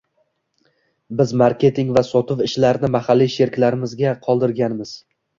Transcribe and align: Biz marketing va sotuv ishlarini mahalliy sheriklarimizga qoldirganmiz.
Biz 1.17 1.33
marketing 1.41 1.91
va 1.97 2.01
sotuv 2.07 2.41
ishlarini 2.45 2.89
mahalliy 2.95 3.29
sheriklarimizga 3.33 4.15
qoldirganmiz. 4.25 4.95